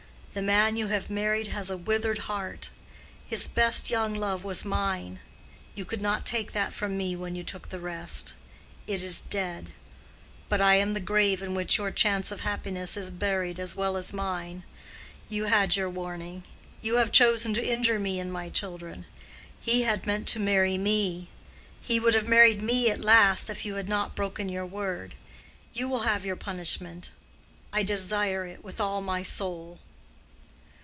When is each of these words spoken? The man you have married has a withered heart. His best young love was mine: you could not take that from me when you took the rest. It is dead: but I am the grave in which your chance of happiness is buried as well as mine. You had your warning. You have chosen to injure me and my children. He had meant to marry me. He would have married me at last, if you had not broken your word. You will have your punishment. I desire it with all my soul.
The 0.33 0.41
man 0.41 0.77
you 0.77 0.87
have 0.87 1.09
married 1.09 1.47
has 1.47 1.69
a 1.69 1.75
withered 1.75 2.19
heart. 2.19 2.69
His 3.27 3.49
best 3.49 3.89
young 3.89 4.13
love 4.13 4.45
was 4.45 4.63
mine: 4.63 5.19
you 5.75 5.83
could 5.83 6.01
not 6.01 6.25
take 6.25 6.53
that 6.53 6.73
from 6.73 6.95
me 6.97 7.17
when 7.17 7.35
you 7.35 7.43
took 7.43 7.67
the 7.67 7.81
rest. 7.81 8.35
It 8.87 9.03
is 9.03 9.19
dead: 9.19 9.73
but 10.47 10.61
I 10.61 10.75
am 10.75 10.93
the 10.93 11.01
grave 11.01 11.43
in 11.43 11.53
which 11.53 11.77
your 11.77 11.91
chance 11.91 12.31
of 12.31 12.39
happiness 12.43 12.95
is 12.95 13.11
buried 13.11 13.59
as 13.59 13.75
well 13.75 13.97
as 13.97 14.13
mine. 14.13 14.63
You 15.27 15.47
had 15.47 15.75
your 15.75 15.89
warning. 15.89 16.43
You 16.81 16.95
have 16.95 17.11
chosen 17.11 17.53
to 17.55 17.69
injure 17.69 17.99
me 17.99 18.17
and 18.17 18.31
my 18.31 18.47
children. 18.47 19.05
He 19.59 19.81
had 19.81 20.07
meant 20.07 20.27
to 20.29 20.39
marry 20.39 20.77
me. 20.77 21.27
He 21.81 21.99
would 21.99 22.13
have 22.13 22.29
married 22.29 22.61
me 22.61 22.89
at 22.89 23.01
last, 23.01 23.49
if 23.49 23.65
you 23.65 23.75
had 23.75 23.89
not 23.89 24.15
broken 24.15 24.47
your 24.47 24.65
word. 24.65 25.15
You 25.73 25.89
will 25.89 26.03
have 26.03 26.25
your 26.25 26.37
punishment. 26.37 27.09
I 27.73 27.83
desire 27.83 28.45
it 28.45 28.63
with 28.63 28.79
all 28.79 29.01
my 29.01 29.23
soul. 29.23 29.79